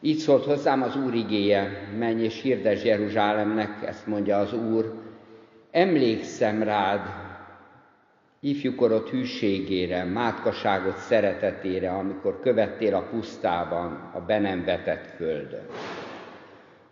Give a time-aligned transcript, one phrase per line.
[0.00, 4.92] Így szólt hozzám az Úr igéje, menj és hirdes Jeruzsálemnek, ezt mondja az Úr,
[5.70, 7.00] emlékszem rád,
[8.40, 15.66] ifjúkorod hűségére, mátkaságot szeretetére, amikor követtél a pusztában, a be nem vetett földön.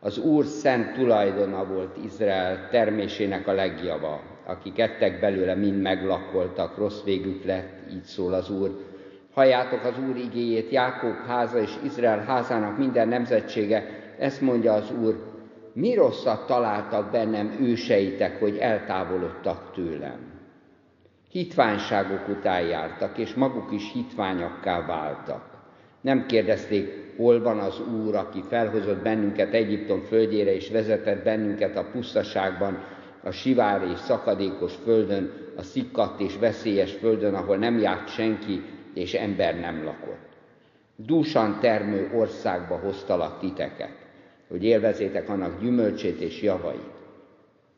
[0.00, 7.02] Az Úr szent tulajdona volt Izrael termésének a legjava, akik ettek belőle, mind meglakoltak, rossz
[7.04, 8.95] végük lett, így szól az Úr.
[9.36, 13.86] Halljátok az Úr igéjét, Jákob háza és Izrael házának minden nemzetsége,
[14.18, 15.24] ezt mondja az Úr,
[15.72, 20.18] mi rosszat találtak bennem őseitek, hogy eltávolodtak tőlem.
[21.30, 25.42] Hitványságok után jártak, és maguk is hitványakká váltak.
[26.00, 31.88] Nem kérdezték, hol van az Úr, aki felhozott bennünket Egyiptom földjére, és vezetett bennünket a
[31.92, 32.84] pusztaságban,
[33.22, 38.62] a sivár és szakadékos földön, a szikkadt és veszélyes földön, ahol nem járt senki,
[38.96, 40.28] és ember nem lakott.
[40.96, 43.92] Dúsan termő országba hoztalak titeket,
[44.48, 46.90] hogy élvezétek annak gyümölcsét és javait.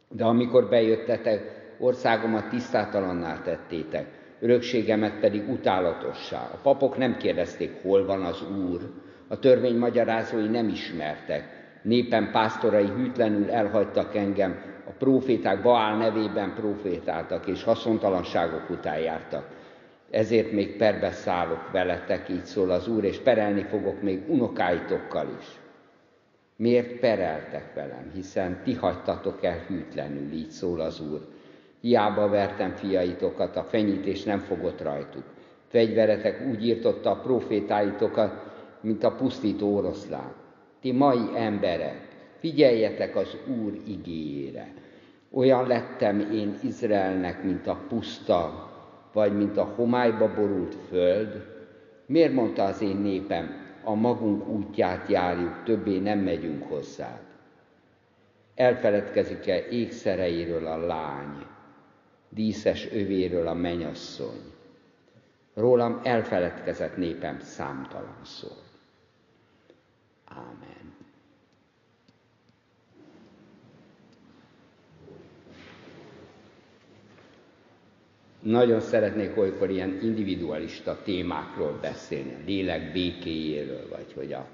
[0.08, 4.06] De amikor bejöttetek, országomat tisztátalanná tettétek,
[4.40, 6.50] örökségemet pedig utálatossá.
[6.52, 8.80] A papok nem kérdezték, hol van az Úr,
[9.28, 11.44] a törvény magyarázói nem ismertek,
[11.82, 19.56] népen pásztorai hűtlenül elhagytak engem, a proféták Baál nevében profétáltak, és haszontalanságok után jártak.
[20.10, 25.46] Ezért még perbe szállok veletek, így szól az Úr, és perelni fogok még unokáitokkal is.
[26.56, 28.10] Miért pereltek velem?
[28.14, 31.26] Hiszen ti hagytatok el hűtlenül, így szól az Úr.
[31.80, 35.24] Hiába vertem fiaitokat, a fenyítés nem fogott rajtuk.
[35.66, 38.46] Fegyveretek úgy írtotta a profétáitokat,
[38.80, 40.32] mint a pusztító oroszlán.
[40.80, 44.72] Ti mai emberek, figyeljetek az Úr igényére.
[45.32, 48.67] Olyan lettem én Izraelnek, mint a puszta,
[49.18, 51.46] vagy mint a homályba borult föld.
[52.06, 57.20] Miért mondta az én népem, a magunk útját járjuk, többé nem megyünk hozzá.
[58.54, 61.46] Elfeledkezik-e ékszereiről a lány,
[62.28, 64.40] díszes övéről a menyasszony.
[65.54, 68.48] Rólam elfeledkezett népem számtalan szó.
[70.24, 70.97] Ámen.
[78.48, 84.46] Nagyon szeretnék olykor ilyen individualista témákról beszélni, a lélek békéjéről, vagy hogy a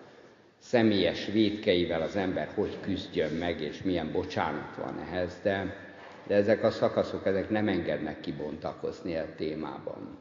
[0.59, 5.83] személyes védkeivel az ember hogy küzdjön meg, és milyen bocsánat van ehhez, de
[6.27, 10.19] de ezek a szakaszok ezek nem engednek kibontakozni a témában.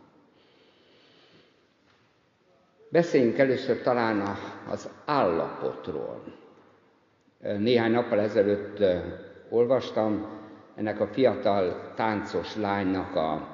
[2.90, 4.38] Beszéljünk először talán
[4.70, 6.24] az állapotról.
[7.58, 8.84] Néhány nappal ezelőtt
[9.50, 10.28] olvastam
[10.76, 13.53] ennek a fiatal táncos lánynak a,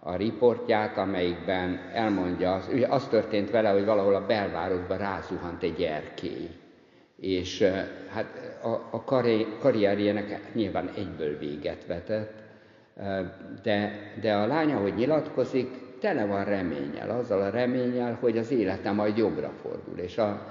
[0.00, 5.82] a riportját, amelyikben elmondja, az, ugye az történt vele, hogy valahol a belvárosban rázuhant egy
[5.82, 6.48] erkély.
[7.16, 7.62] És
[8.08, 9.02] hát a, a
[9.60, 12.42] karrierjének nyilván egyből véget vetett,
[13.62, 15.68] de, de a lánya, hogy nyilatkozik,
[16.00, 20.46] tele van reményel, azzal a reményel, hogy az élete majd jobbra fordul, és a,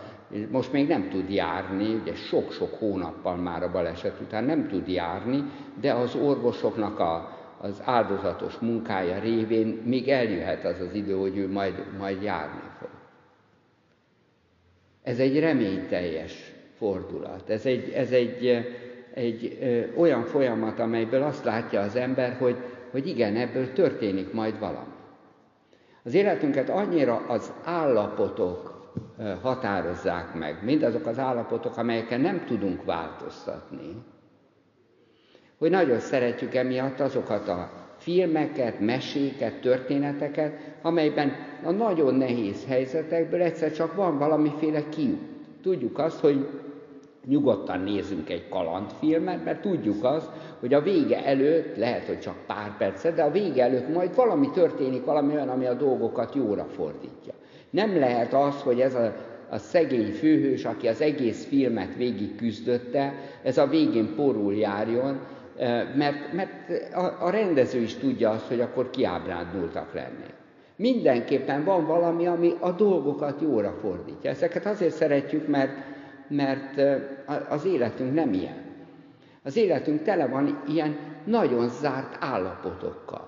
[0.52, 5.44] most még nem tud járni, ugye sok-sok hónappal már a baleset után nem tud járni,
[5.82, 11.52] de az orvosoknak a, az áldozatos munkája révén még eljöhet az az idő, hogy ő
[11.52, 12.90] majd, majd járni fog.
[15.04, 17.50] Ez egy reményteljes fordulat.
[17.50, 18.66] Ez egy, ez egy,
[19.14, 22.58] egy ö, olyan folyamat, amelyből azt látja az ember, hogy,
[22.92, 24.94] hogy igen, ebből történik majd valami.
[26.04, 28.78] Az életünket annyira az állapotok
[29.42, 34.04] határozzák meg, mindazok az állapotok, amelyekkel nem tudunk változtatni,
[35.60, 41.32] hogy nagyon szeretjük emiatt azokat a filmeket, meséket, történeteket, amelyben
[41.64, 45.20] a nagyon nehéz helyzetekből egyszer csak van valamiféle kiút.
[45.62, 46.48] Tudjuk azt, hogy
[47.26, 52.78] nyugodtan nézzünk egy kalandfilmet, mert tudjuk azt, hogy a vége előtt, lehet, hogy csak pár
[52.78, 57.34] percet, de a vége előtt majd valami történik, valami olyan, ami a dolgokat jóra fordítja.
[57.70, 59.14] Nem lehet az, hogy ez a,
[59.50, 63.14] a szegény főhős, aki az egész filmet végig küzdötte,
[63.44, 65.20] ez a végén porul járjon,
[65.96, 66.52] mert, mert
[66.94, 70.34] a, a rendező is tudja azt, hogy akkor kiábrándultak lennék.
[70.76, 74.30] Mindenképpen van valami, ami a dolgokat jóra fordítja.
[74.30, 75.72] Ezeket azért szeretjük, mert
[76.30, 76.82] mert
[77.50, 78.68] az életünk nem ilyen.
[79.44, 83.28] Az életünk tele van ilyen nagyon zárt állapotokkal.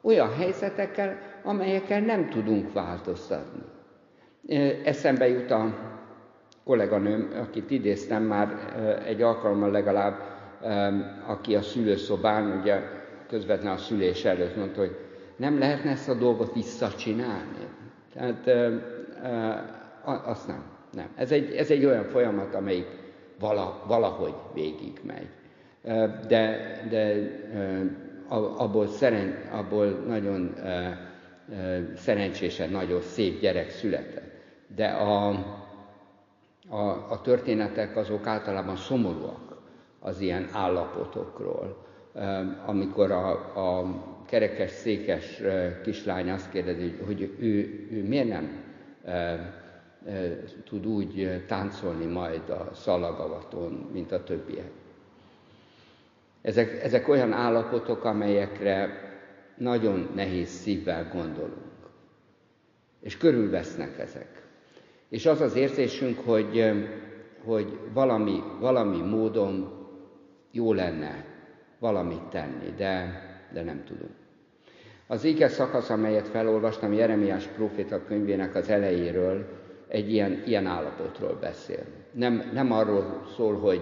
[0.00, 3.62] Olyan helyzetekkel, amelyekkel nem tudunk változtatni.
[4.84, 5.74] Eszembe jut a
[6.64, 8.48] kolléganőm, akit idéztem már
[9.06, 10.14] egy alkalommal legalább,
[11.26, 12.80] aki a szülőszobán, ugye
[13.28, 14.96] közvetlen a szülés előtt mondta, hogy
[15.36, 17.68] nem lehetne ezt a dolgot visszacsinálni.
[18.12, 18.50] Tehát
[20.24, 20.62] azt nem.
[20.92, 21.08] Nem.
[21.16, 22.86] Ez egy, ez egy olyan folyamat, amelyik
[23.38, 25.28] vala, valahogy végig megy.
[26.26, 26.58] De,
[26.90, 27.16] de
[28.56, 30.54] abból, szeren, abból nagyon
[31.96, 34.32] szerencsésen, nagyon szép gyerek született.
[34.76, 35.28] De a,
[36.68, 36.80] a,
[37.10, 39.49] a történetek azok általában szomorúak
[40.00, 41.86] az ilyen állapotokról.
[42.66, 43.30] Amikor a,
[43.78, 43.84] a
[44.26, 45.40] kerekes, székes
[45.82, 48.64] kislány azt kérdezi, hogy ő, ő miért nem
[50.64, 54.70] tud úgy táncolni majd a szalagavaton, mint a többiek.
[56.42, 59.08] Ezek, ezek olyan állapotok, amelyekre
[59.56, 61.70] nagyon nehéz szívvel gondolunk.
[63.00, 64.42] És körülvesznek ezek.
[65.08, 66.72] És az az érzésünk, hogy,
[67.44, 69.79] hogy valami, valami módon
[70.50, 71.24] jó lenne
[71.78, 74.10] valamit tenni, de, de nem tudunk.
[75.06, 79.58] Az ige szakasz, amelyet felolvastam Jeremiás próféta könyvének az elejéről,
[79.88, 81.84] egy ilyen, ilyen állapotról beszél.
[82.12, 83.80] Nem, nem arról szól, hogy,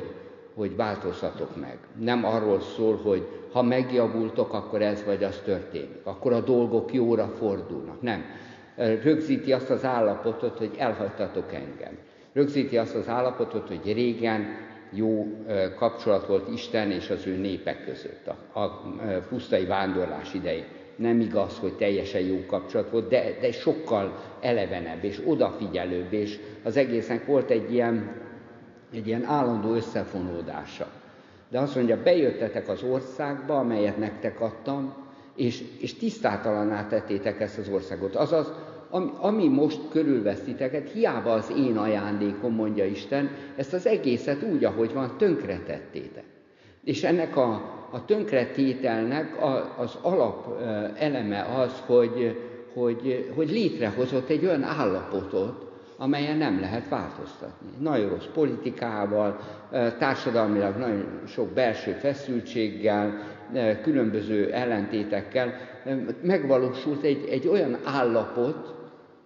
[0.55, 1.79] hogy változzatok meg.
[1.99, 6.01] Nem arról szól, hogy ha megjavultok, akkor ez vagy az történik.
[6.03, 8.03] Akkor a dolgok jóra fordulnak.
[8.03, 8.25] Nem.
[8.77, 11.99] Rögzíti azt az állapotot, hogy elhagytatok engem.
[12.33, 14.47] Rögzíti azt az állapotot, hogy régen
[14.91, 15.27] jó
[15.77, 18.89] kapcsolat volt Isten és az ő népek között a, a
[19.29, 20.65] pusztai vándorlás idején
[20.99, 26.77] nem igaz, hogy teljesen jó kapcsolat volt, de, de sokkal elevenebb és odafigyelőbb, és az
[26.77, 28.11] egésznek volt egy ilyen,
[28.93, 30.87] egy ilyen állandó összefonódása.
[31.49, 34.95] De azt mondja, bejöttetek az országba, amelyet nektek adtam,
[35.37, 38.15] és, és tisztátalaná tettétek ezt az országot.
[38.15, 38.53] Azaz,
[38.91, 44.93] ami, ami most körülvesztiteket, hiába az én ajándékom, mondja Isten, ezt az egészet úgy, ahogy
[44.93, 46.25] van, tönkretettétek.
[46.85, 47.53] És ennek a,
[47.91, 49.37] a tönkretételnek
[49.79, 50.61] az alap
[50.99, 52.41] eleme az, hogy,
[52.75, 57.69] hogy, hogy létrehozott egy olyan állapotot, amelyen nem lehet változtatni.
[57.81, 59.39] Nagyon rossz politikával,
[59.99, 63.21] társadalmilag nagyon sok belső feszültséggel,
[63.83, 65.55] különböző ellentétekkel
[66.23, 68.78] megvalósult egy, egy olyan állapot,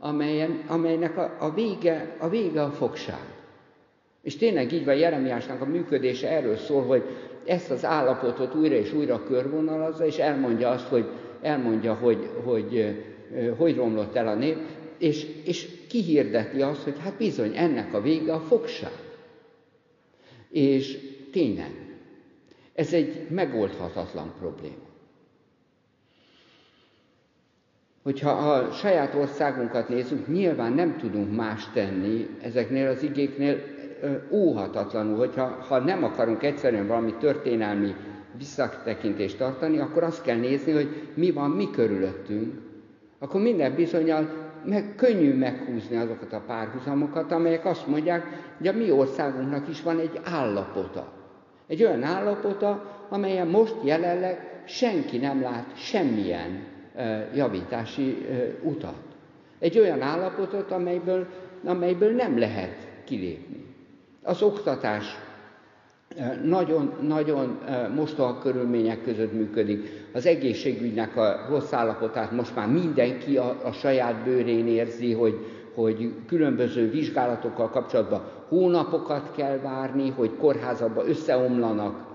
[0.02, 3.24] amelyen, amelynek a, a, vége, a vége a fogság.
[4.22, 7.02] És tényleg így van Jeremiásnak a működése erről szól, hogy
[7.44, 11.06] ezt az állapotot újra és újra körvonalazza, és elmondja azt, hogy,
[11.42, 12.96] elmondja, hogy, hogy,
[13.56, 14.58] hogy romlott el a nép,
[14.98, 18.92] és, és kihirdeti azt, hogy hát bizony, ennek a vége a fogság.
[20.50, 20.98] És
[21.32, 21.96] tényleg,
[22.74, 24.91] ez egy megoldhatatlan probléma.
[28.02, 33.60] Hogyha a saját országunkat nézzük, nyilván nem tudunk más tenni ezeknél az igéknél,
[34.30, 37.94] óhatatlanul, hogyha ha nem akarunk egyszerűen valami történelmi
[38.38, 42.54] visszatekintést tartani, akkor azt kell nézni, hogy mi van mi körülöttünk.
[43.18, 44.28] Akkor minden bizonyal
[44.64, 48.26] meg, könnyű meghúzni azokat a párhuzamokat, amelyek azt mondják,
[48.58, 51.12] hogy a mi országunknak is van egy állapota.
[51.66, 56.71] Egy olyan állapota, amelyen most jelenleg senki nem lát semmilyen
[57.34, 58.26] javítási
[58.62, 58.96] utat.
[59.58, 61.26] Egy olyan állapotot, amelyből,
[61.64, 63.64] amelyből nem lehet kilépni.
[64.22, 65.04] Az oktatás
[66.44, 67.58] nagyon-nagyon
[67.94, 69.88] mostoha körülmények között működik.
[70.12, 76.14] Az egészségügynek a rossz állapotát most már mindenki a, a saját bőrén érzi, hogy, hogy
[76.26, 82.11] különböző vizsgálatokkal kapcsolatban hónapokat kell várni, hogy kórházakba összeomlanak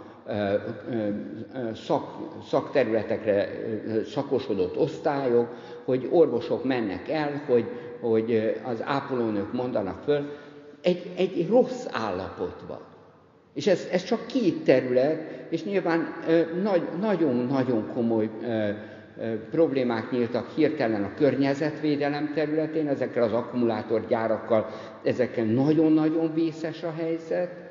[1.74, 2.04] szak,
[2.48, 3.50] szakterületekre
[4.06, 5.48] szakosodott osztályok,
[5.86, 7.66] hogy orvosok mennek el, hogy,
[8.02, 10.30] hogy az ápolónők mondanak föl
[10.82, 12.80] egy, egy rossz állapotban.
[13.54, 16.14] És ez, ez csak két terület, és nyilván
[17.00, 18.30] nagyon-nagyon komoly
[19.52, 24.66] problémák nyíltak hirtelen a környezetvédelem területén, ezekkel az akkumulátorgyárakkal,
[25.04, 27.67] ezekkel nagyon-nagyon vészes a helyzet.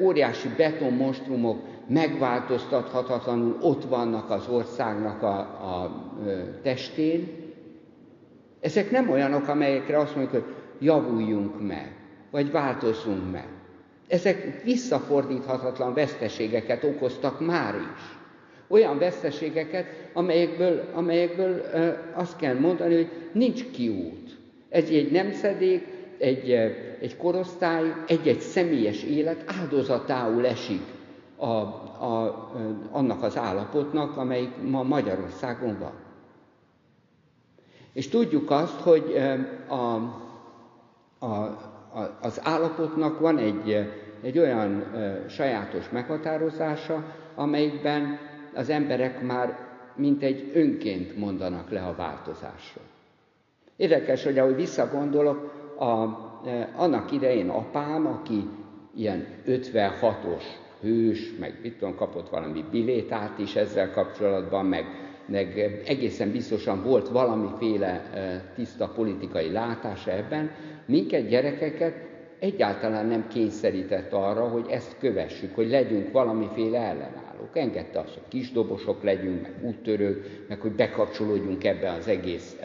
[0.00, 6.04] Óriási betonmonstrumok megváltoztathatatlanul ott vannak az országnak a, a
[6.62, 7.28] testén.
[8.60, 11.94] Ezek nem olyanok, amelyekre azt mondjuk, hogy javuljunk meg
[12.30, 13.48] vagy változzunk meg.
[14.08, 18.18] Ezek visszafordíthatatlan veszteségeket okoztak már is.
[18.68, 21.62] Olyan veszteségeket, amelyekből, amelyekből
[22.14, 24.38] azt kell mondani, hogy nincs kiút.
[24.68, 25.86] Ez egy nemzedék,
[26.20, 26.50] egy,
[27.00, 30.82] egy korosztály, egy-egy személyes élet áldozatául esik
[31.36, 32.50] a, a,
[32.90, 35.92] annak az állapotnak, amelyik ma Magyarországon van.
[37.92, 39.16] És tudjuk azt, hogy
[39.68, 39.94] a,
[41.26, 41.58] a,
[42.20, 43.88] az állapotnak van egy,
[44.22, 44.84] egy olyan
[45.28, 48.18] sajátos meghatározása, amelyikben
[48.54, 52.84] az emberek már mint egy önként mondanak le a változásról.
[53.76, 56.18] Érdekes, hogy ahogy visszagondolok, a,
[56.76, 58.48] annak idején apám, aki
[58.94, 60.42] ilyen 56-os
[60.80, 64.84] hős, meg mit tudom, kapott valami bilétát is ezzel kapcsolatban, meg,
[65.26, 68.02] meg egészen biztosan volt valamiféle
[68.54, 70.50] tiszta politikai látása ebben,
[70.86, 71.94] minket gyerekeket
[72.38, 77.50] egyáltalán nem kényszerített arra, hogy ezt kövessük, hogy legyünk valamiféle ellenállók.
[77.52, 82.56] Engedte azt, hogy kisdobosok legyünk, meg úttörők, meg hogy bekapcsolódjunk ebbe az egész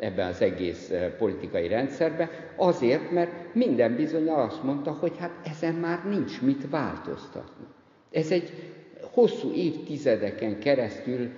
[0.00, 6.04] ebben az egész politikai rendszerbe, azért, mert minden bizony azt mondta, hogy hát ezen már
[6.08, 7.64] nincs mit változtatni.
[8.10, 8.52] Ez egy
[9.00, 11.28] hosszú évtizedeken keresztül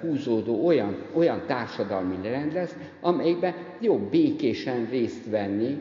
[0.00, 5.78] húzódó olyan, olyan társadalmi rend lesz, amelyben jobb békésen részt venni,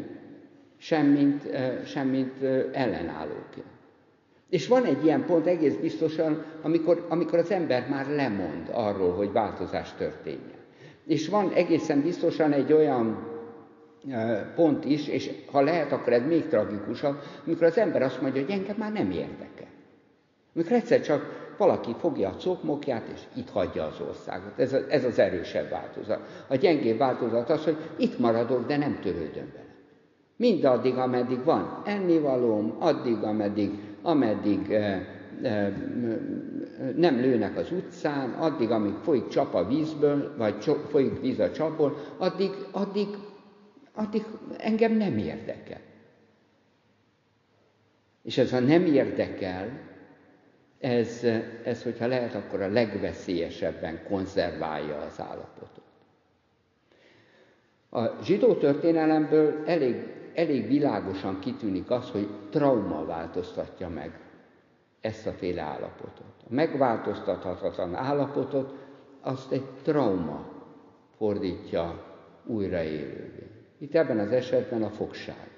[0.78, 1.44] semmint,
[1.86, 3.74] semmint ellenállóként.
[4.50, 9.32] És van egy ilyen pont egész biztosan, amikor, amikor az ember már lemond arról, hogy
[9.32, 10.55] változás történjen.
[11.06, 13.34] És van egészen biztosan egy olyan
[14.56, 18.52] pont is, és ha lehet, akkor ez még tragikusabb, amikor az ember azt mondja, hogy
[18.52, 19.68] engem már nem érdekel.
[20.56, 24.60] Amikor egyszer csak valaki fogja a cokmokját, és itt hagyja az országot.
[24.60, 26.20] Ez, a, ez az erősebb változat.
[26.48, 29.74] A gyengébb változat az, hogy itt maradok, de nem törődöm vele.
[30.38, 33.72] Mindaddig, ameddig van ennivalóm, addig, ameddig,
[34.02, 35.06] ameddig eh,
[36.96, 41.98] nem lőnek az utcán, addig, amíg folyik csap a vízből, vagy folyik víz a csapból,
[42.18, 43.08] addig, addig,
[43.94, 44.26] addig
[44.58, 45.80] engem nem érdekel.
[48.24, 49.80] És ez a nem érdekel,
[50.80, 51.24] ez,
[51.64, 55.84] ez, hogyha lehet, akkor a legveszélyesebben konzerválja az állapotot.
[57.90, 59.96] A zsidó történelemből elég,
[60.34, 64.20] elég világosan kitűnik az, hogy trauma változtatja meg
[65.06, 66.34] ezt a féle állapotot.
[66.50, 68.74] A megváltoztathatatlan állapotot
[69.22, 70.46] azt egy trauma
[71.18, 72.04] fordítja
[72.46, 73.48] újraélővé.
[73.80, 75.50] Itt ebben az esetben a fogság.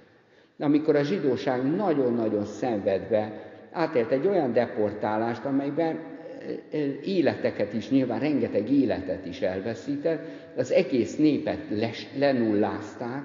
[0.60, 8.20] Amikor a zsidóság nagyon-nagyon szenvedve átélt egy olyan deportálást, amelyben e, e, életeket is, nyilván
[8.20, 10.26] rengeteg életet is elveszített,
[10.58, 13.24] az egész népet les, lenullázták,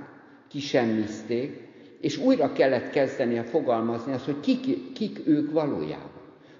[0.49, 6.12] kisemmizték, és újra kellett kezdeni fogalmazni azt, hogy kik, kik ők valójában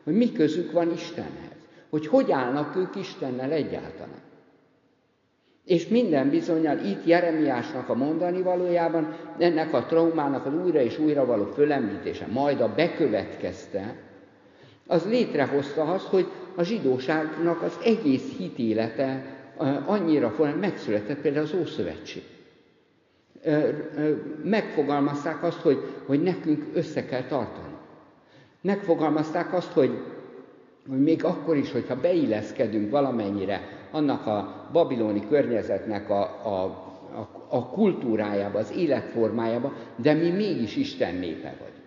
[0.05, 1.57] hogy mi közük van Istenhez,
[1.91, 4.21] hogy hogy állnak ők Istennel egyáltalán.
[5.65, 11.27] És minden bizonyal itt Jeremiásnak a mondani valójában ennek a traumának az újra és újra
[11.27, 13.97] való fölemlítése, majd a bekövetkezte,
[14.87, 19.25] az létrehozta azt, hogy a zsidóságnak az egész hitélete
[19.87, 22.23] annyira megszületett például az Ószövetség.
[24.43, 27.72] Megfogalmazták azt, hogy, hogy nekünk össze kell tartani.
[28.63, 29.99] Megfogalmazták azt, hogy,
[30.89, 36.65] hogy még akkor is, hogyha beilleszkedünk valamennyire annak a babiloni környezetnek a, a,
[37.15, 41.87] a, a kultúrájába, az életformájába, de mi mégis Isten népe vagyunk.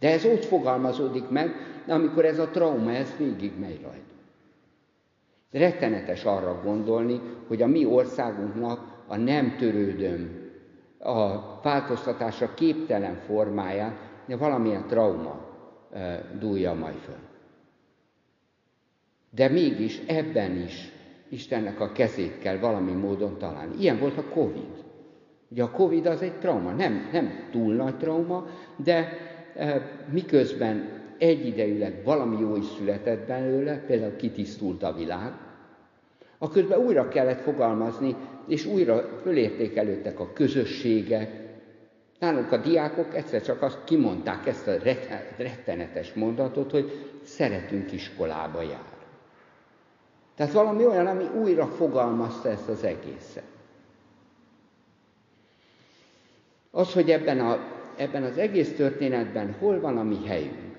[0.00, 1.54] De ez ott fogalmazódik meg,
[1.88, 4.12] amikor ez a trauma, ez végig megy rajta.
[5.50, 10.40] Rettenetes arra gondolni, hogy a mi országunknak a nem törődöm,
[10.98, 13.96] a változtatásra képtelen formáját,
[14.26, 15.51] valamilyen trauma
[16.38, 17.18] dúlja majd föl.
[19.30, 20.92] De mégis ebben is
[21.28, 23.74] Istennek a kezét kell valami módon találni.
[23.80, 24.84] Ilyen volt a Covid.
[25.48, 28.46] Ugye a Covid az egy trauma, nem, nem túl nagy trauma,
[28.76, 29.18] de
[29.54, 35.32] e, miközben egyidejűleg valami jó is született belőle, például kitisztult a világ,
[36.38, 38.16] a közben újra kellett fogalmazni,
[38.48, 41.41] és újra fölértékelődtek a közösségek,
[42.22, 44.78] Nálunk a diákok egyszer csak azt kimondták ezt a
[45.36, 48.92] rettenetes mondatot, hogy szeretünk iskolába jár.
[50.34, 53.44] Tehát valami olyan, ami újra fogalmazta ezt az egészet.
[56.70, 57.58] Az, hogy ebben, a,
[57.96, 60.76] ebben az egész történetben hol van a mi helyünk,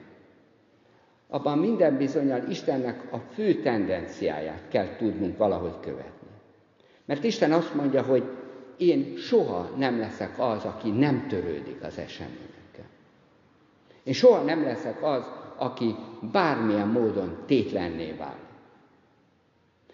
[1.28, 6.28] abban minden bizonyal Istennek a fő tendenciáját kell tudnunk valahogy követni.
[7.06, 8.24] Mert Isten azt mondja, hogy
[8.78, 12.86] én soha nem leszek az, aki nem törődik az eseményekkel.
[14.04, 15.24] Én soha nem leszek az,
[15.56, 15.96] aki
[16.32, 18.42] bármilyen módon tétlenné válik.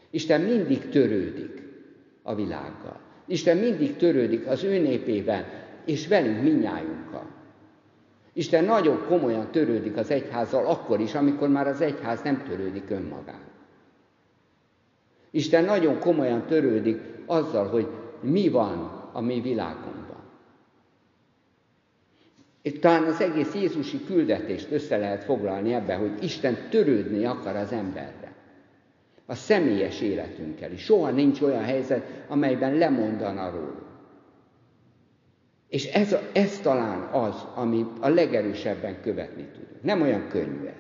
[0.10, 1.62] Isten mindig törődik
[2.24, 3.00] a világgal.
[3.26, 5.46] Isten mindig törődik az ő népével,
[5.86, 7.26] és velünk minnyájunkkal.
[8.34, 13.42] Isten nagyon komolyan törődik az egyházzal akkor is, amikor már az egyház nem törődik önmagán.
[15.32, 17.88] Isten nagyon komolyan törődik azzal, hogy
[18.22, 20.10] mi van a mi világunkban.
[22.62, 27.72] Itt talán az egész Jézusi küldetést össze lehet foglalni ebbe, hogy Isten törődni akar az
[27.72, 28.34] emberre.
[29.26, 30.84] A személyes életünkkel is.
[30.84, 33.88] Soha nincs olyan helyzet, amelyben lemondana róla.
[35.68, 39.82] És ez, ez talán az, amit a legerősebben követni tudunk.
[39.82, 40.74] Nem olyan könnyű ez.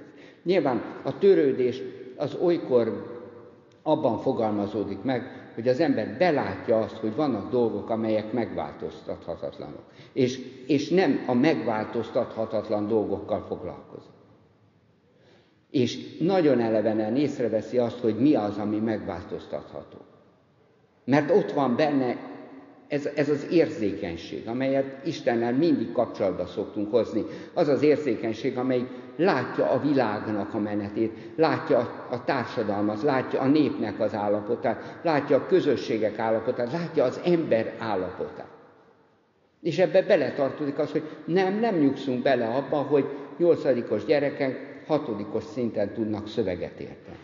[0.44, 1.82] Nyilván a törődés
[2.16, 3.18] az olykor
[3.84, 9.84] abban fogalmazódik meg, hogy az ember belátja azt, hogy vannak dolgok, amelyek megváltoztathatatlanok.
[10.14, 14.12] És, és nem a megváltoztathatatlan dolgokkal foglalkozik.
[15.72, 19.98] És nagyon elevenen észreveszi azt, hogy mi az, ami megváltoztatható.
[21.06, 22.29] Mert ott van benne
[22.90, 27.26] ez, ez az érzékenység, amelyet Istennel mindig kapcsolatba szoktunk hozni.
[27.54, 31.78] Az az érzékenység, amely látja a világnak a menetét, látja
[32.10, 38.48] a, társadalmat, látja a népnek az állapotát, látja a közösségek állapotát, látja az ember állapotát.
[39.62, 43.06] És ebbe beletartozik az, hogy nem, nem nyugszunk bele abba, hogy
[43.38, 47.18] nyolcadikos gyerekek hatodikos szinten tudnak szöveget érteni.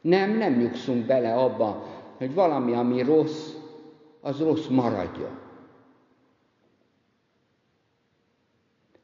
[0.00, 1.86] Nem, nem nyugszunk bele abba,
[2.18, 3.50] hogy valami, ami rossz,
[4.22, 5.38] az rossz maradjon.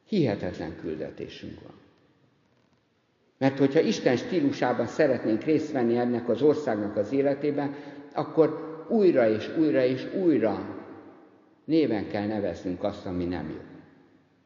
[0.05, 1.73] Hihetetlen küldetésünk van.
[3.37, 7.75] Mert hogyha Isten stílusában szeretnénk részt venni ennek az országnak az életében,
[8.13, 10.77] akkor újra és újra és újra
[11.65, 13.61] néven kell neveznünk azt, ami nem jó.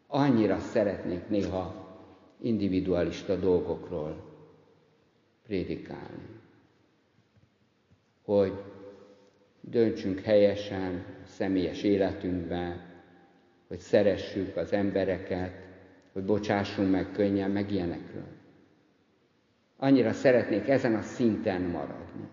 [0.08, 1.84] Annyira szeretnék néha
[2.42, 4.24] individualista dolgokról
[5.44, 6.27] prédikálni,
[8.24, 8.73] hogy
[9.70, 12.82] döntsünk helyesen személyes életünkben,
[13.67, 15.51] hogy szeressük az embereket,
[16.13, 18.27] hogy bocsássunk meg könnyen, meg ilyenekről.
[19.77, 22.27] Annyira szeretnék ezen a szinten maradni.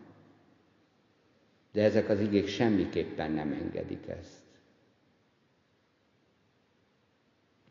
[1.73, 4.43] De ezek az igék semmiképpen nem engedik ezt.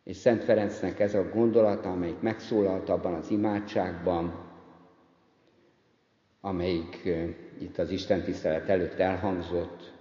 [0.03, 4.48] És Szent Ferencnek ez a gondolata, amelyik megszólalt abban az imádságban,
[6.41, 7.09] amelyik
[7.59, 9.93] itt az Isten tisztelet előtt elhangzott,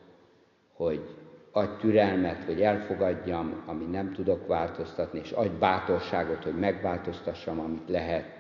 [0.73, 1.16] hogy
[1.50, 8.37] adj türelmet, hogy elfogadjam, ami nem tudok változtatni, és adj bátorságot, hogy megváltoztassam, amit lehet,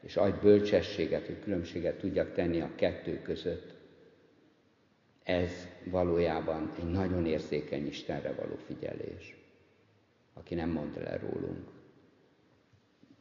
[0.00, 3.74] és adj bölcsességet, hogy különbséget tudjak tenni a kettő között.
[5.22, 5.52] Ez
[5.84, 9.36] valójában egy nagyon érzékeny Istenre való figyelés,
[10.34, 11.68] aki nem mond le rólunk,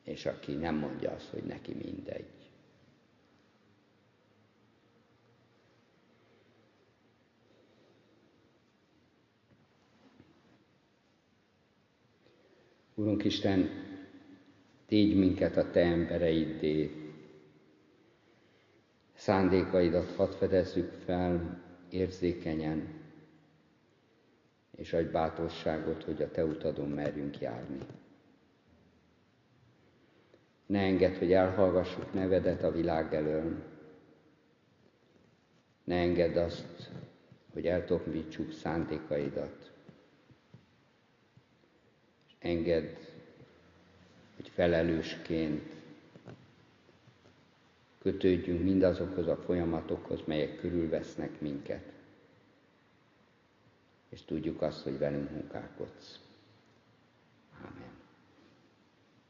[0.03, 2.40] és aki nem mondja azt, hogy neki mindegy.
[12.95, 13.69] Urunk Isten,
[14.85, 16.91] tégy minket a Te embereiddé.
[19.13, 22.87] Szándékaidat hadd fedezzük fel érzékenyen,
[24.75, 27.79] és adj bátorságot, hogy a Te utadon merjünk járni.
[30.65, 33.63] Ne engedd, hogy elhallgassuk nevedet a világ elől.
[35.83, 36.91] Ne engedd azt,
[37.53, 39.70] hogy eltopítsuk szándékaidat
[42.41, 42.89] engedd,
[44.35, 45.69] hogy felelősként
[48.01, 51.91] kötődjünk mindazokhoz a folyamatokhoz, melyek körülvesznek minket.
[54.09, 56.19] És tudjuk azt, hogy velünk munkálkodsz.
[57.59, 58.00] Amen.